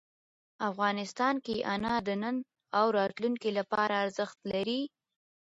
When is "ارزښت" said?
4.03-4.39